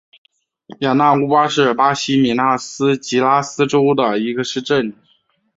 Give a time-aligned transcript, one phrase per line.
[0.79, 4.95] 雅纳乌巴是巴西米纳斯吉拉斯州的一个市镇。